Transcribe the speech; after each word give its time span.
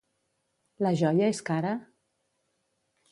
La 0.85 0.93
joia 1.01 1.29
és 1.33 1.43
cara? 1.51 1.73